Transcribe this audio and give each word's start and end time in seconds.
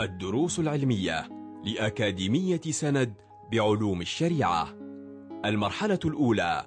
الدروس 0.00 0.58
العلمية 0.58 1.28
لأكاديمية 1.64 2.60
سند 2.60 3.14
بعلوم 3.52 4.00
الشريعة. 4.00 4.68
المرحلة 5.44 5.98
الأولى 6.04 6.66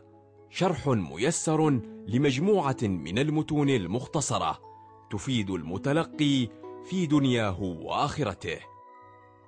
شرح 0.49 0.87
ميسر 0.87 1.69
لمجموعة 2.07 2.77
من 2.81 3.19
المتون 3.19 3.69
المختصرة 3.69 4.59
تفيد 5.11 5.49
المتلقي 5.49 6.47
في 6.85 7.05
دنياه 7.05 7.61
وآخرته. 7.61 8.57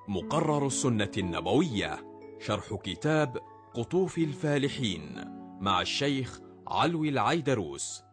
مقرر 0.07 0.67
السنة 0.67 1.11
النبوية 1.17 1.97
شرح 2.39 2.73
كتاب 2.83 3.37
قطوف 3.73 4.17
الفالحين 4.17 5.01
مع 5.61 5.81
الشيخ 5.81 6.39
علوي 6.67 7.09
العيدروس. 7.09 8.03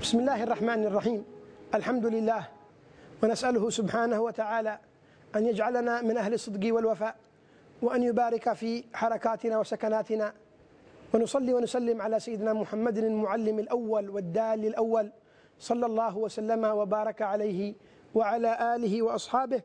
بسم 0.00 0.18
الله 0.18 0.42
الرحمن 0.42 0.84
الرحيم. 0.86 1.24
الحمد 1.74 2.06
لله 2.06 2.53
ونسأله 3.24 3.70
سبحانه 3.70 4.20
وتعالى 4.20 4.78
أن 5.36 5.46
يجعلنا 5.46 6.02
من 6.02 6.16
أهل 6.16 6.34
الصدق 6.34 6.74
والوفاء 6.74 7.16
وأن 7.82 8.02
يبارك 8.02 8.52
في 8.52 8.84
حركاتنا 8.94 9.58
وسكناتنا 9.58 10.34
ونصلي 11.14 11.54
ونسلم 11.54 12.02
على 12.02 12.20
سيدنا 12.20 12.52
محمد 12.52 12.98
المعلم 12.98 13.58
الأول 13.58 14.08
والدال 14.08 14.66
الأول 14.66 15.12
صلى 15.58 15.86
الله 15.86 16.18
وسلم 16.18 16.64
وبارك 16.64 17.22
عليه 17.22 17.74
وعلى 18.14 18.76
آله 18.76 19.02
وأصحابه 19.02 19.62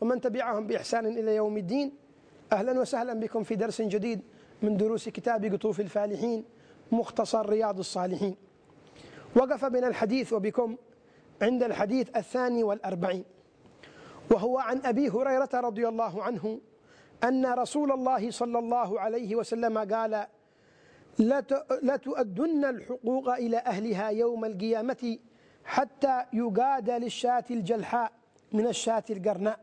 ومن 0.00 0.20
تبعهم 0.20 0.66
بإحسان 0.66 1.06
إلى 1.06 1.36
يوم 1.36 1.56
الدين. 1.56 1.92
أهلا 2.52 2.80
وسهلا 2.80 3.14
بكم 3.14 3.42
في 3.42 3.54
درس 3.56 3.82
جديد 3.82 4.20
من 4.62 4.76
دروس 4.76 5.08
كتاب 5.08 5.44
قطوف 5.44 5.80
الفالحين 5.80 6.44
مختصر 6.92 7.48
رياض 7.48 7.78
الصالحين. 7.78 8.36
وقف 9.36 9.64
بنا 9.64 9.88
الحديث 9.88 10.32
وبكم 10.32 10.76
عند 11.42 11.62
الحديث 11.62 12.16
الثاني 12.16 12.64
والأربعين 12.64 13.24
وهو 14.30 14.58
عن 14.58 14.80
أبي 14.84 15.08
هريرة 15.08 15.48
رضي 15.54 15.88
الله 15.88 16.22
عنه 16.22 16.60
أن 17.24 17.46
رسول 17.46 17.92
الله 17.92 18.30
صلى 18.30 18.58
الله 18.58 19.00
عليه 19.00 19.36
وسلم 19.36 19.78
قال 19.78 20.26
لتؤدن 21.82 22.64
الحقوق 22.64 23.28
إلى 23.34 23.58
أهلها 23.58 24.08
يوم 24.08 24.44
القيامة 24.44 25.18
حتى 25.64 26.24
يقاد 26.32 26.90
للشاة 26.90 27.44
الجلحاء 27.50 28.12
من 28.52 28.66
الشاة 28.66 29.04
القرناء. 29.10 29.60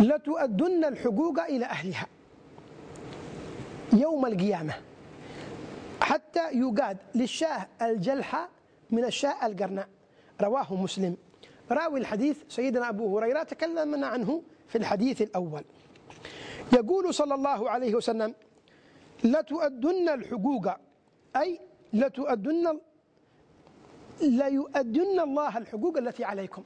لتؤدن 0.00 0.84
الحقوق 0.84 1.40
إلى 1.40 1.64
أهلها 1.64 2.06
يوم 3.92 4.26
القيامة 4.26 4.74
حتى 6.00 6.50
يقاد 6.52 6.96
للشاة 7.14 7.66
الجلحة 7.82 8.48
من 8.92 9.04
الشاة 9.04 9.46
القرناء. 9.46 9.88
رواه 10.40 10.74
مسلم. 10.74 11.16
راوي 11.70 12.00
الحديث 12.00 12.36
سيدنا 12.48 12.88
أبو 12.88 13.18
هريرة 13.18 13.42
تكلمنا 13.42 14.06
عنه 14.06 14.42
في 14.68 14.78
الحديث 14.78 15.22
الأول. 15.22 15.64
يقول 16.72 17.14
صلى 17.14 17.34
الله 17.34 17.70
عليه 17.70 17.94
وسلم 17.94 18.34
لتؤدن 19.24 20.08
الحقوق 20.08 20.68
أي 21.36 21.60
لتؤدن 21.92 22.80
ليؤدن 24.20 25.20
الله 25.20 25.58
الحقوق 25.58 25.98
التي 25.98 26.24
عليكم. 26.24 26.62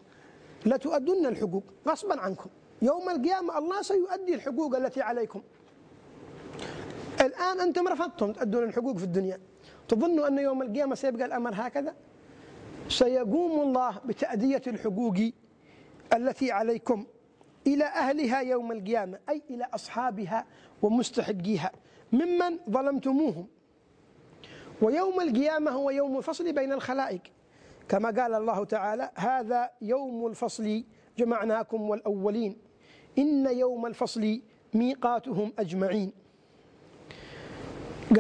لتؤدن 0.67 1.27
الحقوق 1.27 1.65
غصبا 1.89 2.21
عنكم. 2.21 2.51
يوم 2.83 3.11
القيامة 3.11 3.59
الله 3.59 3.83
سيؤدي 3.83 4.35
الحقوق 4.35 4.77
التي 4.77 5.03
عليكم. 5.03 5.43
الآن 7.21 7.61
أنتم 7.61 7.89
رفضتم 7.89 8.33
تؤدون 8.33 8.63
الحقوق 8.63 8.97
في 8.97 9.05
الدنيا. 9.05 9.41
تظنوا 9.89 10.29
أن 10.29 10.39
يوم 10.39 10.63
القيامة 10.63 10.95
سيبقى 10.95 11.25
الأمر 11.25 11.51
هكذا؟ 11.55 11.95
سيقوم 12.89 13.61
الله 13.61 14.01
بتأدية 14.05 14.63
الحقوق 14.67 15.15
التي 16.13 16.53
عليكم 16.53 17.07
إلى 17.67 17.85
أهلها 17.85 18.41
يوم 18.41 18.73
القيامة 18.73 19.19
أي 19.29 19.43
إلى 19.51 19.65
أصحابها 19.75 20.47
ومستحقيها 20.83 21.73
ممن 22.13 22.59
ظلمتموهم. 22.71 23.47
ويوم 24.83 25.21
القيامة 25.21 25.71
هو 25.71 25.91
يوم 25.91 26.19
الفصل 26.19 26.53
بين 26.53 26.73
الخلائق. 26.73 27.21
كما 27.89 28.11
قال 28.23 28.35
الله 28.35 28.65
تعالى 28.65 29.11
هذا 29.15 29.71
يوم 29.83 30.27
الفصل 30.27 30.85
جمعناكم 31.19 31.83
والأولين. 31.83 32.57
إن 33.19 33.47
يوم 33.47 33.87
الفصل 33.87 34.41
ميقاتهم 34.75 35.53
أجمعين. 35.59 36.13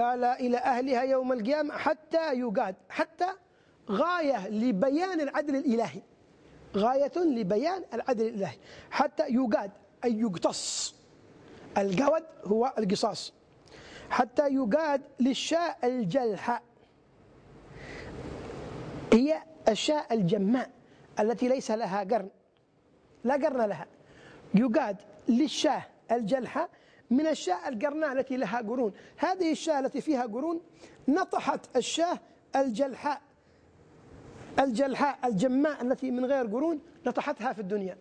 قال 0.00 0.24
إلى 0.24 0.56
أهلها 0.58 1.02
يوم 1.02 1.32
القيامة 1.32 1.76
حتى 1.76 2.32
يقاد 2.38 2.74
حتى 2.88 3.26
غاية 3.90 4.48
لبيان 4.48 5.20
العدل 5.20 5.56
الإلهي. 5.56 6.00
غاية 6.76 7.12
لبيان 7.16 7.84
العدل 7.94 8.26
الإلهي. 8.26 8.56
حتى 8.90 9.22
يقاد 9.28 9.70
أي 10.04 10.20
يقتص. 10.20 10.94
القود 11.78 12.24
هو 12.44 12.72
القصاص. 12.78 13.32
حتى 14.10 14.48
يقاد 14.48 15.02
للشاء 15.20 15.78
الجلحة. 15.84 16.62
هي 19.12 19.42
الشاء 19.68 20.14
الجماء 20.14 20.70
التي 21.20 21.48
ليس 21.48 21.70
لها 21.70 22.00
قرن. 22.00 22.28
لا 23.24 23.34
قرن 23.34 23.68
لها. 23.68 23.86
يقاد 24.54 24.96
للشاه 25.28 25.82
الجلحة 26.12 26.68
من 27.10 27.26
الشاة 27.26 27.68
القرناء 27.68 28.12
التي 28.12 28.36
لها 28.36 28.58
قرون. 28.58 28.92
هذه 29.16 29.52
الشاة 29.52 29.80
التي 29.80 30.00
فيها 30.00 30.22
قرون 30.22 30.60
نطحت 31.08 31.76
الشاة 31.76 32.18
الجلحاء 32.56 33.20
الجلحاء 34.58 35.18
الجماء 35.24 35.82
التي 35.82 36.10
من 36.10 36.24
غير 36.24 36.46
قرون 36.46 36.80
نطحتها 37.06 37.52
في 37.52 37.60
الدنيا. 37.60 37.96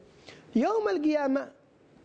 يوم 0.56 0.90
القيامة 0.90 1.52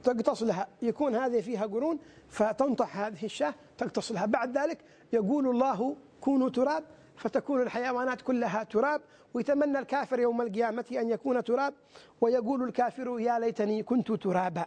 تقتص 0.04 0.42
لها 0.42 0.68
يكون 0.82 1.14
هذه 1.14 1.40
فيها 1.40 1.66
قرون 1.66 1.98
فتنطح 2.28 2.96
هذه 2.98 3.24
الشاة 3.24 3.54
تقتص 3.78 4.12
لها 4.12 4.26
بعد 4.26 4.58
ذلك 4.58 4.78
يقول 5.12 5.48
الله 5.48 5.96
كونوا 6.20 6.48
تراب 6.48 6.84
فتكون 7.16 7.62
الحيوانات 7.62 8.20
كلها 8.22 8.62
تراب 8.62 9.00
ويتمنى 9.34 9.78
الكافر 9.78 10.20
يوم 10.20 10.42
القيامة 10.42 10.84
أن 10.92 11.10
يكون 11.10 11.44
تراب 11.44 11.74
ويقول 12.20 12.62
الكافر 12.62 13.20
يا 13.20 13.38
ليتني 13.38 13.82
كنت 13.82 14.12
ترابا. 14.12 14.66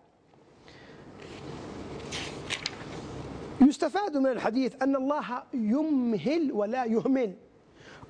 يستفاد 3.62 4.18
من 4.18 4.28
الحديث 4.28 4.84
أن 4.84 4.96
الله 4.96 5.44
يمهل 5.54 6.52
ولا 6.52 6.86
يهمل 6.86 7.36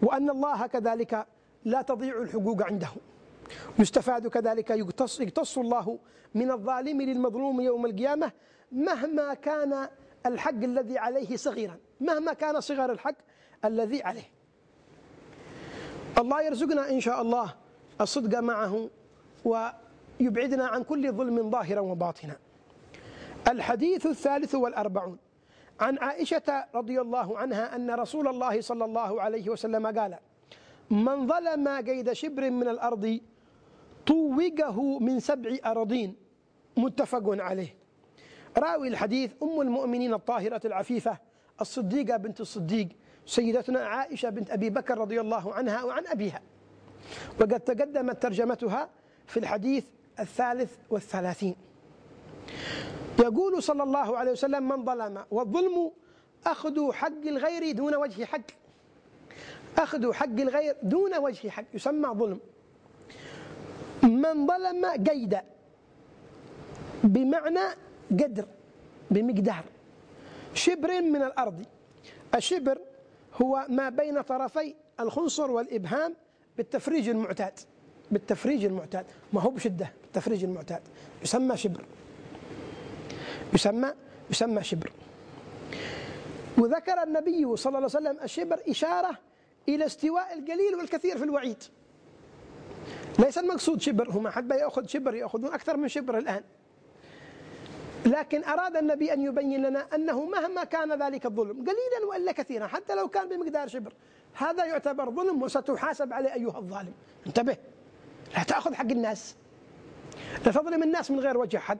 وأن 0.01 0.29
الله 0.29 0.67
كذلك 0.67 1.27
لا 1.65 1.81
تضيع 1.81 2.21
الحقوق 2.21 2.63
عنده. 2.63 2.89
يستفاد 3.79 4.27
كذلك 4.27 4.69
يقتص, 4.69 5.19
يقتص 5.19 5.57
الله 5.57 5.99
من 6.33 6.51
الظالم 6.51 7.01
للمظلوم 7.01 7.61
يوم 7.61 7.85
القيامة 7.85 8.31
مهما 8.71 9.33
كان 9.33 9.87
الحق 10.25 10.63
الذي 10.63 10.97
عليه 10.97 11.37
صغيرا. 11.37 11.77
مهما 12.01 12.33
كان 12.33 12.61
صغر 12.61 12.91
الحق 12.91 13.15
الذي 13.65 14.03
عليه. 14.03 14.29
الله 16.17 16.41
يرزقنا 16.41 16.89
إن 16.89 16.99
شاء 16.99 17.21
الله 17.21 17.53
الصدق 18.01 18.39
معه 18.39 18.89
ويبعدنا 19.45 20.67
عن 20.67 20.83
كل 20.83 21.11
ظلم 21.11 21.49
ظاهرا 21.49 21.79
وباطنا. 21.79 22.37
الحديث 23.47 24.05
الثالث 24.05 24.55
والأربعون. 24.55 25.17
عن 25.79 25.97
عائشة 25.97 26.65
رضي 26.75 27.01
الله 27.01 27.37
عنها 27.37 27.75
أن 27.75 27.91
رسول 27.91 28.27
الله 28.27 28.61
صلى 28.61 28.85
الله 28.85 29.21
عليه 29.21 29.49
وسلم 29.49 29.87
قال 29.87 30.17
من 30.89 31.27
ظلم 31.27 31.67
قيد 31.67 32.13
شبر 32.13 32.49
من 32.49 32.67
الأرض 32.67 33.19
طوقه 34.05 34.99
من 34.99 35.19
سبع 35.19 35.57
أراضين. 35.65 36.15
متفق 36.77 37.23
عليه. 37.25 37.75
راوي 38.57 38.87
الحديث 38.87 39.31
أم 39.43 39.61
المؤمنين 39.61 40.13
الطاهرة 40.13 40.61
العفيفة 40.67 41.17
الصديقة 41.61 42.17
بنت 42.17 42.41
الصديق 42.41 42.87
سيدتنا 43.25 43.79
عائشة 43.79 44.29
بنت 44.29 44.51
أبي 44.51 44.69
بكر 44.69 44.97
رضي 44.97 45.21
الله 45.21 45.53
عنها 45.53 45.83
وعن 45.83 46.07
أبيها. 46.07 46.41
وقد 47.39 47.59
تقدمت 47.59 48.21
ترجمتها 48.21 48.89
في 49.27 49.37
الحديث 49.37 49.85
الثالث 50.19 50.77
والثلاثين. 50.89 51.55
يقول 53.19 53.63
صلى 53.63 53.83
الله 53.83 54.17
عليه 54.17 54.31
وسلم 54.31 54.69
من 54.69 54.85
ظلم 54.85 55.25
والظلم 55.31 55.91
أخذ 56.45 56.91
حق 56.91 57.25
الغير 57.25 57.71
دون 57.71 57.95
وجه 57.95 58.25
حق. 58.25 58.62
أخذ 59.77 60.13
حق 60.13 60.25
الغير 60.39 60.75
دون 60.83 61.17
وجه 61.17 61.49
حق 61.49 61.63
يسمى 61.73 62.09
ظلم. 62.09 62.39
من 64.03 64.47
ظلم 64.47 64.85
قيد 64.85 65.37
بمعنى 67.03 67.65
قدر 68.11 68.45
بمقدار. 69.11 69.63
شبر 70.53 71.01
من 71.01 71.23
الأرض. 71.23 71.65
الشبر 72.35 72.77
هو 73.41 73.65
ما 73.69 73.89
بين 73.89 74.21
طرفي 74.21 74.75
الخنصر 74.99 75.51
والإبهام 75.51 76.15
بالتفريج 76.57 77.09
المعتاد 77.09 77.59
بالتفريج 78.11 78.65
المعتاد. 78.65 79.05
ما 79.33 79.41
هو 79.41 79.49
بشدة 79.49 79.91
بالتفريج 80.03 80.43
المعتاد. 80.43 80.81
يسمى 81.23 81.57
شبر. 81.57 81.85
يسمى 83.53 83.93
يسمى 84.29 84.63
شبر. 84.63 84.91
وذكر 86.57 87.03
النبي 87.03 87.55
صلى 87.55 87.77
الله 87.77 87.77
عليه 87.77 87.85
وسلم 87.85 88.17
الشبر 88.23 88.59
إشارة 88.69 89.17
إلى 89.69 89.85
استواء 89.85 90.39
القليل 90.39 90.75
والكثير 90.75 91.17
في 91.17 91.23
الوعيد. 91.23 91.63
ليس 93.19 93.37
المقصود 93.37 93.81
شبر 93.81 94.09
هم 94.09 94.27
حتى 94.27 94.55
يأخذ 94.55 94.87
شبر 94.87 95.15
يأخذون 95.15 95.53
أكثر 95.53 95.77
من 95.77 95.87
شبر 95.87 96.17
الآن. 96.17 96.43
لكن 98.05 98.43
أراد 98.43 98.77
النبي 98.77 99.13
أن 99.13 99.21
يبين 99.21 99.61
لنا 99.61 99.87
أنه 99.95 100.25
مهما 100.25 100.63
كان 100.63 101.03
ذلك 101.03 101.25
الظلم 101.25 101.51
قليلا 101.51 102.09
وإلا 102.09 102.31
كثيرا 102.31 102.67
حتى 102.67 102.95
لو 102.95 103.07
كان 103.07 103.29
بمقدار 103.29 103.67
شبر. 103.67 103.93
هذا 104.33 104.65
يعتبر 104.65 105.11
ظلم 105.11 105.43
وستحاسب 105.43 106.13
عليه 106.13 106.33
أيها 106.33 106.57
الظالم. 106.57 106.93
انتبه 107.27 107.57
لا 108.37 108.43
تأخذ 108.43 108.73
حق 108.73 108.91
الناس. 108.91 109.35
لا 110.45 110.51
تظلم 110.51 110.83
الناس 110.83 111.11
من 111.11 111.19
غير 111.19 111.37
وجه 111.37 111.57
حق. 111.57 111.77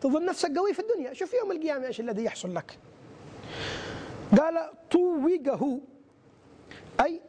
تظن 0.00 0.24
نفسك 0.24 0.56
قوي 0.56 0.74
في 0.74 0.80
الدنيا. 0.80 1.12
شوف 1.12 1.34
يوم 1.34 1.52
القيامة 1.52 1.86
إيش 1.86 2.00
الذي 2.00 2.24
يحصل 2.24 2.54
لك. 2.54 2.78
قال 4.38 4.70
طوقه 4.90 5.80
أي 7.00 7.20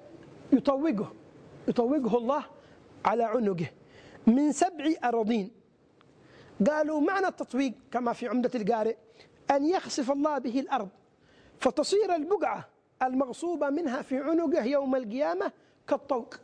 يطوقه 0.53 1.11
يطوقه 1.67 2.17
الله 2.17 2.43
على 3.05 3.23
عنقه. 3.23 3.65
من 4.27 4.51
سبع 4.51 4.85
أراضين 5.03 5.51
قالوا 6.67 7.01
معنى 7.01 7.27
التطويق 7.27 7.73
كما 7.91 8.13
في 8.13 8.27
عمدة 8.27 8.51
القارئ 8.55 8.95
أن 9.51 9.65
يخسف 9.65 10.11
الله 10.11 10.37
به 10.37 10.59
الأرض 10.59 10.89
فتصير 11.59 12.15
البقعة 12.15 12.67
المغصوبة 13.03 13.69
منها 13.69 14.01
في 14.01 14.17
عنقه 14.17 14.63
يوم 14.63 14.95
القيامة 14.95 15.51
كالطوق 15.87 16.35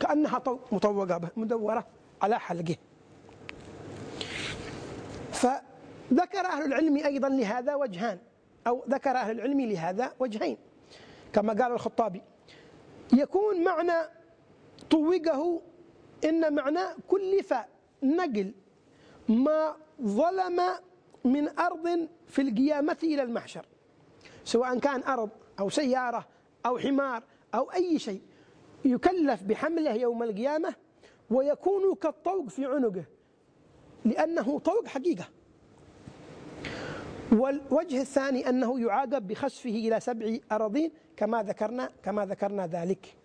كأنها 0.00 0.38
طوق 0.38 0.72
مطوقة 0.72 1.20
مدورة 1.36 1.86
على 2.22 2.40
حلقه. 2.40 2.76
فذكر 5.32 6.46
أهل 6.46 6.64
العلم 6.64 6.96
أيضا 6.96 7.28
لهذا 7.28 7.74
وجهان 7.74 8.18
أو 8.66 8.84
ذكر 8.88 9.10
أهل 9.10 9.30
العلم 9.30 9.60
لهذا 9.60 10.12
وجهين 10.18 10.56
كما 11.32 11.52
قال 11.52 11.72
الخطابي 11.72 12.22
يكون 13.12 13.64
معنى 13.64 14.08
طوقه 14.90 15.62
إن 16.24 16.54
معنى 16.54 16.80
كلف 17.08 17.54
نقل 18.02 18.54
ما 19.28 19.76
ظلم 20.02 20.60
من 21.24 21.58
أرض 21.58 22.08
في 22.26 22.42
القيامة 22.42 22.96
إلى 23.02 23.22
المحشر. 23.22 23.66
سواء 24.44 24.78
كان 24.78 25.02
أرض 25.02 25.30
أو 25.60 25.68
سيارة 25.70 26.26
أو 26.66 26.78
حمار 26.78 27.22
أو 27.54 27.72
أي 27.72 27.98
شيء 27.98 28.22
يكلف 28.84 29.42
بحمله 29.42 29.92
يوم 29.92 30.22
القيامة 30.22 30.74
ويكون 31.30 31.94
كالطوق 31.94 32.48
في 32.48 32.64
عنقه 32.64 33.04
لأنه 34.04 34.58
طوق 34.58 34.86
حقيقة. 34.86 35.28
والوجه 37.32 38.00
الثاني 38.00 38.48
أنه 38.48 38.80
يعاقب 38.80 39.26
بخسفه 39.26 39.70
إلى 39.70 40.00
سبع 40.00 40.36
أراضين 40.52 40.90
كما 41.16 41.42
ذكرنا 41.42 41.90
كما 42.02 42.26
ذكرنا 42.26 42.66
ذلك. 42.66 43.16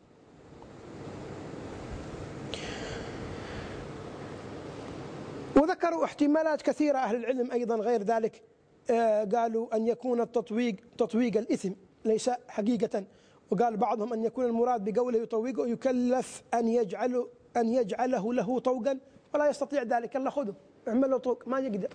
وذكروا 5.55 6.05
احتمالات 6.05 6.61
كثيرة 6.61 6.97
أهل 6.97 7.15
العلم 7.15 7.51
أيضا 7.51 7.75
غير 7.75 8.03
ذلك. 8.03 8.41
آه، 8.89 9.23
قالوا 9.23 9.75
أن 9.75 9.87
يكون 9.87 10.21
التطويق 10.21 10.75
تطويق 10.97 11.37
الإثم 11.37 11.71
ليس 12.05 12.29
حقيقة. 12.47 13.03
وقال 13.51 13.77
بعضهم 13.77 14.13
أن 14.13 14.23
يكون 14.23 14.45
المراد 14.45 14.89
بقوله 14.89 15.19
يطوقه 15.19 15.67
يكلف 15.67 16.43
أن 16.53 16.67
يجعله 16.67 17.27
أن 17.57 17.67
يجعله 17.73 18.33
له 18.33 18.59
طوقا 18.59 18.99
ولا 19.33 19.49
يستطيع 19.49 19.83
ذلك. 19.83 20.15
الله 20.15 20.29
خذه 20.29 20.53
اعمل 20.87 21.11
له 21.11 21.17
طوق 21.17 21.47
ما 21.47 21.59
يقدر. 21.59 21.89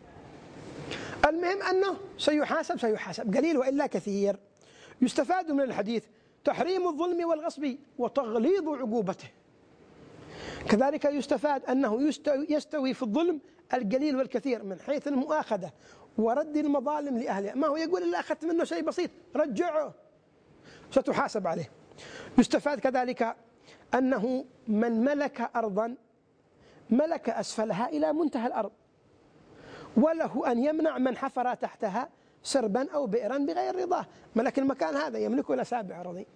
المهم 1.29 1.63
أنه 1.63 1.97
سيحاسب 2.19 2.81
سيحاسب. 2.81 3.37
قليل 3.37 3.59
وإلا 3.59 3.87
كثير. 3.87 4.37
يستفاد 5.03 5.51
من 5.51 5.61
الحديث 5.61 6.05
تحريم 6.45 6.89
الظلم 6.89 7.29
والغصب 7.29 7.77
وتغليظ 7.99 8.69
عقوبته. 8.69 9.29
كذلك 10.69 11.05
يستفاد 11.05 11.65
أنه 11.65 12.09
يستوي 12.49 12.95
في 12.95 13.03
الظلم 13.03 13.41
القليل 13.75 14.17
والكثير 14.17 14.65
من 14.65 14.81
حيث 14.81 15.09
المؤاخذة 15.09 15.73
ورد 16.19 16.57
المظالم 16.57 17.19
لأهلها. 17.19 17.55
ما 17.55 17.67
هو 17.67 17.77
يقول 17.77 18.03
إلا 18.03 18.21
أخذت 18.21 18.45
منه 18.45 18.65
شيء 18.65 18.83
بسيط 18.83 19.11
رجعه. 19.37 19.95
ستحاسب 20.91 21.47
عليه. 21.47 21.71
يستفاد 22.39 22.81
كذلك 22.81 23.37
أنه 23.95 24.45
من 24.69 25.05
ملك 25.05 25.51
أرضا 25.57 25.95
ملك 26.91 27.31
أسفلها 27.31 27.89
إلى 27.89 28.13
منتهى 28.13 28.47
الأرض. 28.47 28.73
وله 29.97 30.53
أن 30.53 30.65
يمنع 30.65 30.99
من 30.99 31.17
حفر 31.17 31.55
تحتها 31.55 32.09
سربا 32.43 32.91
أو 32.95 33.07
بئرا 33.07 33.39
بغير 33.39 33.77
رضاه. 33.77 34.07
ملك 34.37 34.59
المكان 34.59 34.97
هذا 34.97 35.19
يملكه 35.19 35.55
إلى 35.55 35.65
سابع 35.65 36.01
أراضي 36.01 36.27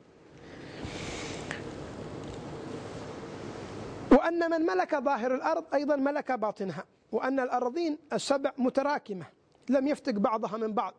وأن 4.12 4.50
من 4.50 4.66
ملك 4.66 4.94
ظاهر 4.94 5.34
الأرض 5.34 5.64
أيضا 5.74 5.96
ملك 5.96 6.32
باطنها. 6.32 6.84
وأن 7.12 7.40
الأراضين 7.40 7.98
السبع 8.12 8.52
متراكمة 8.58 9.26
لم 9.68 9.88
يفتق 9.88 10.12
بعضها 10.12 10.56
من 10.56 10.72
بعض. 10.72 10.94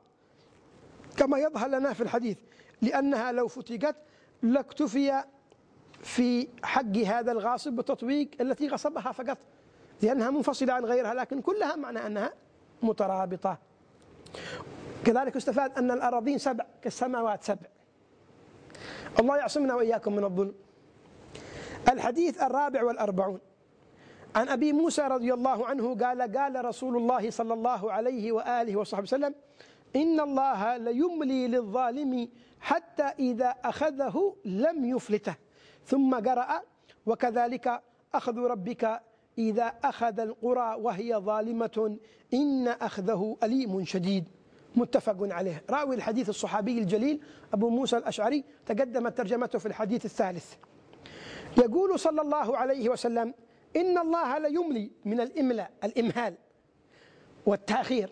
كما 1.17 1.37
يظهر 1.37 1.67
لنا 1.67 1.93
في 1.93 2.01
الحديث 2.01 2.37
لأنها 2.81 3.31
لو 3.31 3.47
فتقت 3.47 3.95
لاكتفي 4.41 5.23
في 6.03 6.47
حق 6.63 6.97
هذا 6.97 7.31
الغاصب 7.31 7.73
بالتطويق 7.73 8.29
التي 8.41 8.67
غصبها 8.67 9.11
فقط. 9.11 9.37
لأنها 10.01 10.31
منفصلة 10.31 10.73
عن 10.73 10.85
غيرها 10.85 11.13
لكن 11.13 11.41
كلها 11.41 11.75
معنى 11.75 12.05
أنها 12.07 12.33
مترابطة. 12.83 13.57
كذلك 15.05 15.35
استفاد 15.35 15.77
أن 15.77 15.91
الأراضين 15.91 16.37
سبع 16.37 16.65
كالسماوات 16.81 17.43
سبع. 17.43 17.67
الله 19.19 19.37
يعصمنا 19.37 19.75
وإياكم 19.75 20.15
من 20.15 20.23
الظلم. 20.23 20.53
الحديث 21.89 22.41
الرابع 22.41 22.83
والأربعون. 22.83 23.39
عن 24.35 24.49
أبي 24.49 24.73
موسى 24.73 25.01
رضي 25.01 25.33
الله 25.33 25.67
عنه 25.67 25.95
قال 25.95 26.37
قال 26.37 26.65
رسول 26.65 26.97
الله 26.97 27.29
صلى 27.29 27.53
الله 27.53 27.91
عليه 27.91 28.31
وآله 28.31 28.75
وصحبه 28.75 29.03
وسلم 29.03 29.35
إن 29.95 30.19
الله 30.19 30.77
ليملي 30.77 31.47
للظالم 31.47 32.29
حتى 32.59 33.03
إذا 33.03 33.55
أخذه 33.65 34.35
لم 34.45 34.85
يفلته. 34.85 35.35
ثم 35.85 36.15
قرأ 36.15 36.61
وكذلك 37.05 37.81
أخذ 38.13 38.37
ربك 38.37 39.01
إذا 39.37 39.73
أخذ 39.83 40.19
القرى 40.19 40.75
وهي 40.79 41.15
ظالمة 41.15 41.97
إن 42.33 42.67
أخذه 42.67 43.37
أليم 43.43 43.85
شديد. 43.85 44.23
متفق 44.75 45.17
عليه. 45.21 45.63
راوي 45.69 45.95
الحديث 45.95 46.29
الصحابي 46.29 46.79
الجليل 46.79 47.21
أبو 47.53 47.69
موسى 47.69 47.97
الأشعري 47.97 48.43
تقدمت 48.65 49.17
ترجمته 49.17 49.59
في 49.59 49.65
الحديث 49.65 50.05
الثالث. 50.05 50.53
يقول 51.57 51.99
صلى 51.99 52.21
الله 52.21 52.57
عليه 52.57 52.89
وسلم 52.89 53.33
إن 53.75 53.97
الله 53.97 54.37
ليملي 54.37 54.91
من 55.05 55.19
الإملاء 55.19 55.71
الإمهال 55.83 56.35
والتأخير 57.45 58.09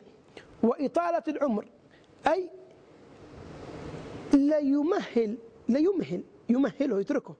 وإطالة 0.63 1.23
العمر 1.27 1.65
أي 2.27 2.49
لا 4.33 4.57
يمهل 4.57 5.37
لا 5.67 5.79
يمهل 5.79 6.23
يمهله 6.49 6.99
يتركه. 6.99 7.35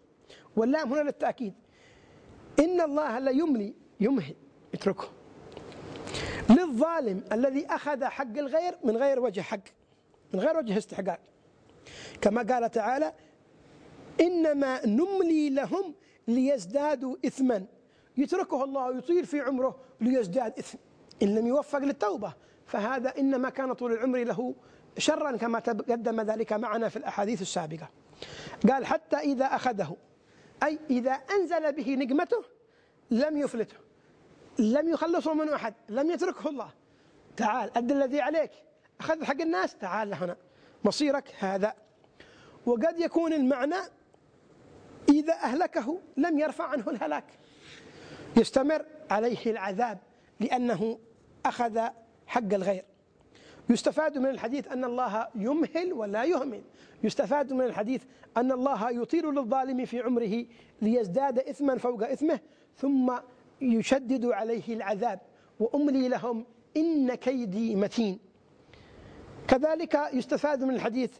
واللام 0.55 0.93
هنا 0.93 1.01
للتأكيد. 1.01 1.53
إن 2.59 2.81
الله 2.81 3.19
لا 3.19 3.31
يملي 3.31 3.73
يمهل 3.99 4.35
يتركه 4.73 5.09
للظالم 6.49 7.23
الذي 7.31 7.65
أخذ 7.65 8.03
حق 8.03 8.37
الغير 8.37 8.77
من 8.83 8.97
غير 8.97 9.19
وجه 9.19 9.41
حق 9.41 9.59
من 10.33 10.39
غير 10.39 10.57
وجه 10.57 10.77
استحقاق. 10.77 11.19
كما 12.21 12.41
قال 12.53 12.71
تعالى 12.71 13.13
إنما 14.21 14.85
نملي 14.85 15.49
لهم 15.49 15.93
ليزدادوا 16.27 17.15
إثما. 17.25 17.65
يتركه 18.17 18.63
الله 18.63 18.85
ويطيل 18.85 19.25
في 19.25 19.41
عمره 19.41 19.79
ليزداد 20.01 20.59
إثم. 20.59 20.77
إن 21.23 21.35
لم 21.35 21.47
يوفق 21.47 21.79
للتوبة 21.79 22.33
فهذا 22.65 23.13
إنما 23.17 23.49
كان 23.49 23.73
طول 23.73 23.93
العمر 23.93 24.23
له 24.23 24.55
شرا 24.97 25.37
كما 25.37 25.59
تقدم 25.59 26.21
ذلك 26.21 26.53
معنا 26.53 26.89
في 26.89 26.97
الأحاديث 26.97 27.41
السابقة. 27.41 27.89
قال 28.69 28.85
حتى 28.85 29.17
إذا 29.17 29.45
أخذه. 29.45 29.97
أي 30.63 30.79
إذا 30.89 31.11
أنزل 31.11 31.71
به 31.71 31.95
نقمته 31.95 32.43
لم 33.11 33.37
يفلته 33.37 33.77
لم 34.59 34.89
يخلصه 34.89 35.33
من 35.33 35.49
أحد 35.49 35.73
لم 35.89 36.11
يتركه 36.11 36.49
الله. 36.49 36.71
تعال 37.37 37.77
أد 37.77 37.91
الذي 37.91 38.21
عليك. 38.21 38.51
أخذ 38.99 39.23
حق 39.23 39.41
الناس 39.41 39.75
تعال 39.75 40.13
هنا 40.13 40.37
مصيرك 40.83 41.35
هذا. 41.39 41.73
وقد 42.65 42.99
يكون 42.99 43.33
المعنى 43.33 43.75
إذا 45.09 45.33
أهلكه 45.33 45.99
لم 46.17 46.39
يرفع 46.39 46.67
عنه 46.67 46.89
الهلاك. 46.89 47.25
يستمر 48.37 48.85
عليه 49.09 49.51
العذاب 49.51 49.99
لأنه 50.39 50.99
أخذ 51.45 51.87
حق 52.27 52.53
الغير. 52.53 52.85
يستفاد 53.69 54.17
من 54.17 54.29
الحديث 54.29 54.67
أن 54.67 54.83
الله 54.83 55.27
يمهل 55.35 55.93
ولا 55.93 56.23
يهمل. 56.23 56.61
يستفاد 57.03 57.53
من 57.53 57.65
الحديث 57.65 58.03
أن 58.37 58.51
الله 58.51 58.89
يطيل 58.89 59.25
للظالم 59.25 59.85
في 59.85 59.99
عمره 59.99 60.45
ليزداد 60.81 61.39
إثما 61.39 61.77
فوق 61.77 62.03
إثمه 62.03 62.39
ثم 62.77 63.13
يشدد 63.61 64.25
عليه 64.25 64.73
العذاب. 64.75 65.19
وأملي 65.59 66.07
لهم 66.07 66.45
إن 66.77 67.15
كيدي 67.15 67.75
متين. 67.75 68.19
كذلك 69.47 69.99
يستفاد 70.13 70.63
من 70.63 70.75
الحديث 70.75 71.11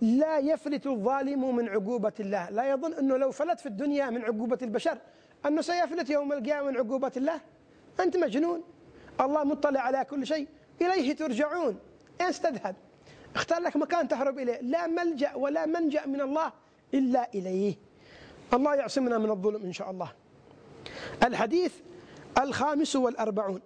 لا 0.00 0.38
يفلت 0.38 0.86
الظالم 0.86 1.56
من 1.56 1.68
عقوبة 1.68 2.12
الله. 2.20 2.50
لا 2.50 2.70
يظن 2.70 2.92
أنه 2.92 3.16
لو 3.16 3.30
فلت 3.30 3.60
في 3.60 3.66
الدنيا 3.66 4.10
من 4.10 4.22
عقوبة 4.22 4.58
البشر 4.62 4.98
أنه 5.46 5.60
سيفلت 5.60 6.10
يوم 6.10 6.32
القيامة 6.32 6.70
من 6.70 6.76
عقوبة 6.76 7.12
الله. 7.16 7.40
أنت 8.00 8.16
مجنون. 8.16 8.62
الله 9.20 9.44
مطلع 9.44 9.80
على 9.80 10.04
كل 10.04 10.26
شيء. 10.26 10.48
إليه 10.82 11.12
ترجعون. 11.12 11.78
أين 12.20 12.28
ستذهب 12.28 12.76
اختار 13.34 13.60
لك 13.60 13.76
مكان 13.76 14.08
تهرب 14.08 14.38
إليه. 14.38 14.60
لا 14.60 14.86
ملجأ 14.86 15.34
ولا 15.34 15.66
منجأ 15.66 16.06
من 16.06 16.20
الله 16.20 16.52
إلا 16.94 17.28
إليه. 17.34 17.74
الله 18.54 18.74
يعصمنا 18.74 19.18
من 19.18 19.30
الظلم 19.30 19.62
إن 19.62 19.72
شاء 19.72 19.90
الله. 19.90 20.12
الحديث 21.22 21.74
الخامس 22.38 22.96
والأربعون. 22.96 23.60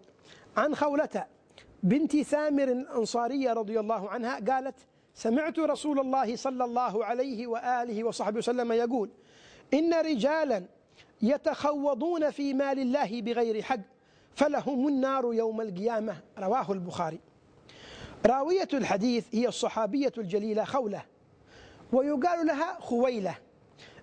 عن 0.57 0.75
خولة 0.75 1.27
بنت 1.83 2.17
ثامر 2.17 2.69
الأنصارية 2.69 3.53
رضي 3.53 3.81
الله 3.81 4.11
عنها 4.11 4.41
قالت 4.53 4.75
سمعت 5.15 5.59
رسول 5.59 5.99
الله 5.99 6.37
صلى 6.37 6.65
الله 6.65 7.05
عليه 7.05 7.47
وآله 7.47 8.05
وصحبه 8.05 8.39
وسلم 8.39 8.73
يقول 8.73 9.11
إن 9.75 9.95
رجالا 9.95 10.65
يتخوضون 11.23 12.31
في 12.31 12.55
مال 12.55 12.79
الله 12.79 13.23
بغير 13.23 13.63
حق 13.63 13.81
فلهم 14.35 14.89
النار 14.89 15.35
يوم 15.35 15.61
القيامة. 15.61 16.17
رواه 16.39 16.73
البخاري. 16.73 17.21
راوية 18.27 18.69
الحديث 18.75 19.27
هي 19.33 19.49
الصحابية 19.49 20.13
الجليلة 20.19 20.65
خولة 20.65 21.03
ويقال 21.93 22.47
لها 22.47 22.81
خويلة 22.81 23.39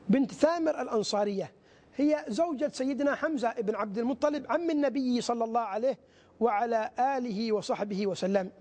بنت 0.10 0.32
ثامر 0.32 0.82
الأنصارية 0.82 1.52
هي 1.96 2.26
زوجة 2.28 2.72
سيدنا 2.74 3.16
حمزة 3.16 3.54
بن 3.54 3.76
عبد 3.76 3.98
المطلب 3.98 4.52
عم 4.52 4.70
النبي 4.70 5.22
صلى 5.22 5.44
الله 5.44 5.60
عليه 5.60 5.98
وعلى 6.40 6.92
آله 7.00 7.52
وصحبه 7.52 8.08
وسلم. 8.08 8.52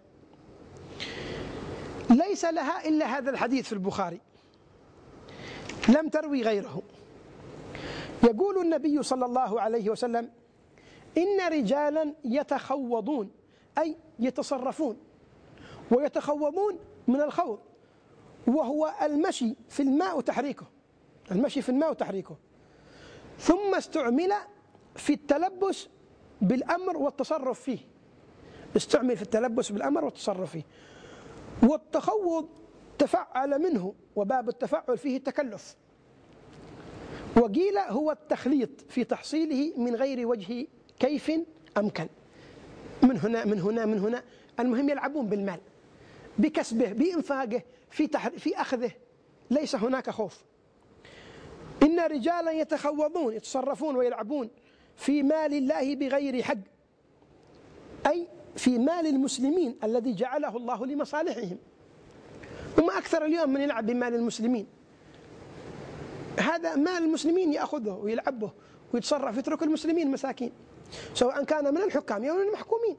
ليس 2.11 2.45
لها 2.45 2.89
إلا 2.89 3.07
هذا 3.07 3.31
الحديث 3.31 3.67
في 3.67 3.73
البخاري 3.73 4.21
لم 5.89 6.09
تروي 6.09 6.43
غيره. 6.43 6.83
يقول 8.25 8.59
النبي 8.59 9.03
صلى 9.03 9.27
الله 9.27 9.61
عليه 9.61 9.91
وسلم 9.91 10.31
إن 11.19 11.53
رجالا 11.53 12.15
يتخوضون 12.25 13.31
أي 13.79 13.97
يتصرفون. 14.19 14.97
ويتخوضون 15.91 16.79
من 17.09 17.21
الخوض 17.21 17.59
وهو 18.47 18.95
المشي 19.03 19.55
في 19.69 19.83
الماء 19.83 20.19
وتحريكه. 20.19 20.67
المشي 21.31 21.63
في 21.63 21.69
الماء 21.69 21.91
وتحريكه. 21.91 22.37
ثم 23.39 23.75
استعمل 23.75 24.33
في 24.97 25.13
التلبس 25.13 25.89
بالأمر 26.43 26.97
والتصرف 26.97 27.61
فيه. 27.61 27.79
استعمل 28.77 29.17
في 29.17 29.23
التلبس 29.23 29.73
بالأمر 29.73 30.05
والتصرف 30.05 30.51
فيه. 30.51 30.63
والتخوض 31.63 32.49
تفعل 32.99 33.63
منه 33.63 33.95
وباب 34.17 34.49
التفعل 34.49 34.99
فيه 34.99 35.17
التكلف. 35.17 35.77
وقيل 37.37 37.79
هو 37.79 38.11
التخليط 38.11 38.71
في 38.89 39.05
تحصيله 39.05 39.73
من 39.77 39.97
غير 39.97 40.27
وجه 40.27 40.67
كيف 40.99 41.33
أمكن. 41.79 42.09
من 43.03 43.19
هنا 43.19 43.45
من 43.45 43.61
هنا 43.61 43.87
من 43.87 43.99
هنا 43.99 44.23
المهم 44.61 44.89
يلعبون 44.89 45.27
بالمال. 45.27 45.61
بكسبه 46.39 46.93
بإنفاقه 46.93 47.63
في 47.91 48.09
في 48.39 48.61
أخذه. 48.61 48.91
ليس 49.51 49.75
هناك 49.75 50.11
خوف. 50.11 50.45
إن 51.83 52.01
رجالا 52.01 52.51
يتخوضون 52.51 53.35
يتصرفون 53.35 53.97
ويلعبون 53.97 54.51
في 54.97 55.23
مال 55.23 55.55
الله 55.55 55.95
بغير 55.95 56.43
حق. 56.43 56.59
أي 58.07 58.27
في 58.57 58.79
مال 58.79 59.07
المسلمين 59.07 59.77
الذي 59.85 60.13
جعله 60.13 60.57
الله 60.57 60.87
لمصالحهم. 60.87 61.59
وما 62.79 62.99
أكثر 62.99 63.25
اليوم 63.25 63.53
من 63.53 63.61
يلعب 63.61 63.87
بمال 63.87 64.15
المسلمين. 64.15 64.67
هذا 66.41 66.77
مال 66.77 67.03
المسلمين 67.03 67.53
يأخذه 67.53 67.93
ويلعب 67.93 68.39
به 68.39 68.51
ويتصرف 68.95 69.39
يترك 69.39 69.63
المسلمين 69.63 70.11
مساكين. 70.11 70.53
سواء 71.15 71.45
كان 71.45 71.75
من 71.75 71.83
الحكام 71.83 72.25
أو 72.25 72.37
من 72.37 72.43
المحكومين. 72.43 72.97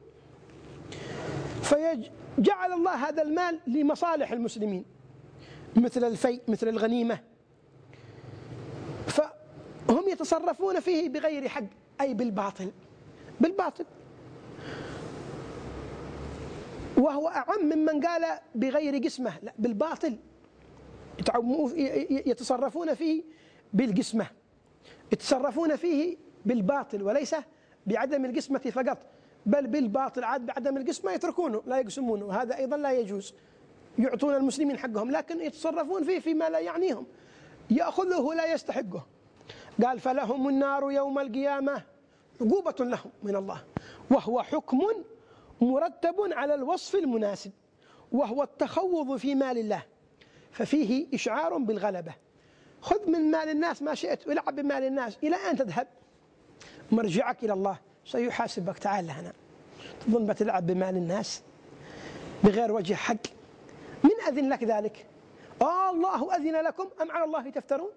فجعل 2.38 2.74
الله 2.74 3.10
هذا 3.10 3.22
المال 3.22 3.60
لمصالح 3.67 4.32
المسلمين 4.32 4.86
مثل 5.75 6.03
الفيء 6.03 6.41
مثل 6.48 6.67
الغنيمة. 6.67 7.20
فهم 9.08 10.08
يتصرفون 10.08 10.79
فيه 10.79 11.10
بغير 11.10 11.50
حق 11.50 11.63
أي 12.01 12.13
بالباطل 12.13 12.72
بالباطل. 13.39 13.86
وهو 16.98 17.27
أعم 17.27 17.65
ممن 17.65 18.01
قال 18.06 18.39
بغير 18.56 19.03
قسمة 19.03 19.34
لا 19.44 19.53
بالباطل. 19.60 20.17
يتصرفون 22.25 22.94
فيه 22.94 23.24
بالقسمة. 23.74 24.27
يتصرفون 25.12 25.75
فيه 25.75 26.17
بالباطل 26.46 27.03
وليس 27.03 27.36
بعدم 27.86 28.25
القسمة 28.25 28.60
فقط. 28.60 28.98
بل 29.48 29.68
بالباطل 29.68 30.24
عاد 30.24 30.46
بعدم 30.46 30.77
القسمة 30.77 31.12
يتركونه 31.12 31.63
لا 31.66 31.77
يقسمونه. 31.77 32.25
وهذا 32.25 32.58
أيضا 32.58 32.77
لا 32.77 32.92
يجوز. 32.92 33.34
يعطون 34.00 34.36
المسلمين 34.36 34.77
حقهم 34.77 35.12
لكن 35.12 35.42
يتصرفون 35.42 36.04
فيه 36.04 36.20
فيما 36.20 36.50
لا 36.50 36.60
يعنيهم. 36.60 37.06
يأخذه 37.70 38.34
لا 38.34 38.54
يستحقه. 38.54 39.06
قال 39.84 40.00
فلهم 40.00 40.50
النار 40.50 40.92
يوم 40.92 41.20
القيامة 41.20 41.84
عقوبة 42.42 42.75
لهم 42.80 43.12
من 43.24 43.36
الله. 43.36 43.63
وهو 44.12 44.42
حكم 44.42 44.82
مرتب 45.62 46.16
على 46.20 46.54
الوصف 46.54 46.96
المناسب. 46.96 47.51
وهو 48.12 48.44
التخوض 48.44 49.18
في 49.18 49.36
مال 49.36 49.58
الله. 49.58 49.84
ففيه 50.51 51.08
إشعار 51.13 51.58
بالغلبة. 51.58 52.13
خذ 52.82 53.10
من 53.10 53.32
مال 53.32 53.50
الناس 53.50 53.82
ما 53.82 53.96
شئت 53.96 54.27
والعب 54.27 54.56
بمال 54.56 54.84
الناس. 54.84 55.18
إلى 55.24 55.36
أين 55.48 55.56
تذهب. 55.56 55.88
مرجعك 56.92 57.44
إلى 57.44 57.54
الله. 57.54 57.87
سيحاسبك. 58.08 58.78
تعال 58.80 59.10
هنا. 59.10 59.34
تظن 60.08 60.26
بتلعب 60.26 60.68
بمال 60.68 60.98
الناس؟ 60.98 61.42
بغير 62.44 62.72
وجه 62.72 62.94
حق؟ 62.94 63.28
من 64.04 64.12
أذن 64.28 64.50
لك 64.50 64.64
ذلك؟ 64.64 65.06
الله 65.62 66.36
أذن 66.36 66.62
لكم 66.62 66.88
أم 67.02 67.12
على 67.12 67.24
الله 67.24 67.50
تفترون؟ 67.50 67.90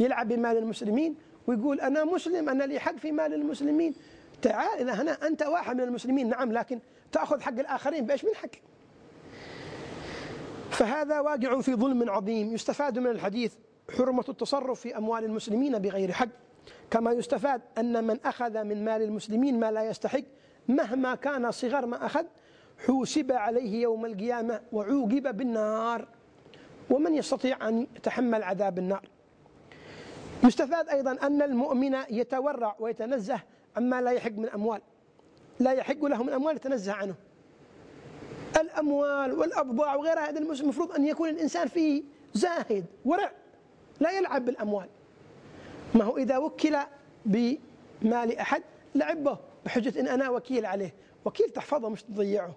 يلعب 0.00 0.28
بمال 0.28 0.56
المسلمين 0.56 1.14
ويقول 1.46 1.80
أنا 1.80 2.04
مسلم 2.04 2.48
أنا 2.48 2.64
لي 2.64 2.78
حق 2.78 2.96
في 2.96 3.12
مال 3.12 3.34
المسلمين. 3.34 3.94
تعال 4.42 4.80
إلى 4.80 4.92
هنا 4.92 5.26
أنت 5.26 5.42
واحد 5.42 5.76
من 5.76 5.82
المسلمين. 5.82 6.28
نعم 6.28 6.52
لكن 6.52 6.78
تأخذ 7.12 7.40
حق 7.40 7.58
الآخرين 7.58 8.06
بإيش؟ 8.06 8.24
من 8.24 8.34
حق. 8.34 8.48
فهذا 10.70 11.20
واقع 11.20 11.60
في 11.60 11.74
ظلم 11.74 12.10
عظيم 12.10 12.54
يستفاد 12.54 12.98
من 12.98 13.06
الحديث 13.06 13.54
حرمة 13.98 14.24
التصرف 14.28 14.80
في 14.80 14.96
أموال 14.96 15.24
المسلمين 15.24 15.78
بغير 15.78 16.12
حق. 16.12 16.28
كما 16.90 17.12
يستفاد 17.12 17.60
أن 17.78 18.04
من 18.04 18.18
أخذ 18.24 18.62
من 18.62 18.84
مال 18.84 19.02
المسلمين 19.02 19.60
ما 19.60 19.70
لا 19.70 19.84
يستحق 19.84 20.22
مهما 20.68 21.14
كان 21.14 21.50
صغر 21.50 21.86
ما 21.86 22.06
أخذ 22.06 22.24
حوسب 22.86 23.32
عليه 23.32 23.82
يوم 23.82 24.06
القيامة 24.06 24.60
وعوقب 24.72 25.36
بالنار. 25.36 26.08
ومن 26.90 27.14
يستطيع 27.14 27.68
أن 27.68 27.86
يتحمل 27.96 28.42
عذاب 28.42 28.78
النار. 28.78 29.08
يستفاد 30.44 30.88
أيضا 30.88 31.18
أن 31.22 31.42
المؤمن 31.42 31.96
يتورع 32.10 32.76
ويتنزه 32.78 33.40
عما 33.76 34.00
لا 34.02 34.10
يحق 34.10 34.32
من 34.32 34.48
أموال. 34.48 34.80
لا 35.60 35.72
يحق 35.72 36.04
له 36.04 36.22
من 36.22 36.32
أموال 36.32 36.56
يتنزه 36.56 36.92
عنه. 36.92 37.14
الأموال 38.60 39.32
والأبضاع 39.32 39.94
وغيرها 39.94 40.30
هذا 40.30 40.38
المفروض 40.38 40.92
أن 40.92 41.04
يكون 41.04 41.28
الإنسان 41.28 41.68
فيه 41.68 42.02
زاهد 42.34 42.84
ورع 43.04 43.32
لا 44.00 44.10
يلعب 44.10 44.44
بالأموال. 44.44 44.88
ما 45.94 46.04
هو 46.04 46.16
إذا 46.16 46.38
وكل 46.38 46.76
بمال 47.26 48.38
أحد 48.38 48.62
لعبه 48.94 49.38
بحجة 49.64 50.00
إن 50.00 50.08
أنا 50.08 50.30
وكيل 50.30 50.66
عليه. 50.66 50.94
وكيل 51.24 51.50
تحفظه 51.50 51.88
مش 51.88 52.02
تضيعه. 52.02 52.54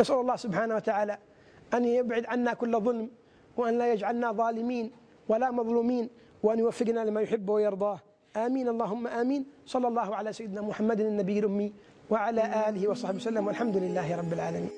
نسأل 0.00 0.14
الله 0.14 0.36
سبحانه 0.36 0.74
وتعالى 0.74 1.18
أن 1.74 1.84
يبعد 1.84 2.26
عنا 2.26 2.54
كل 2.54 2.80
ظلم 2.80 3.10
وأن 3.56 3.78
لا 3.78 3.92
يجعلنا 3.92 4.32
ظالمين 4.32 4.90
ولا 5.28 5.50
مظلومين 5.50 6.08
وأن 6.42 6.58
يوفقنا 6.58 7.00
لما 7.04 7.20
يحب 7.20 7.48
ويرضاه. 7.48 8.00
آمين. 8.36 8.68
اللهم 8.68 9.06
آمين. 9.06 9.46
صلى 9.66 9.88
الله 9.88 10.16
على 10.16 10.32
سيدنا 10.32 10.60
محمد 10.60 11.00
النبي 11.00 11.38
الأمي 11.38 11.72
وعلى 12.10 12.68
آله 12.68 12.88
وصحبه 12.88 13.16
وسلم. 13.16 13.46
والحمد 13.46 13.76
لله 13.76 14.16
رب 14.16 14.32
العالمين. 14.32 14.70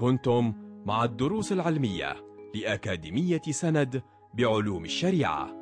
كنتم 0.00 0.52
مع 0.86 1.04
الدروس 1.04 1.52
العلمية 1.52 2.16
لأكاديمية 2.54 3.42
سند 3.50 4.02
بعلوم 4.34 4.84
الشريعة. 4.84 5.61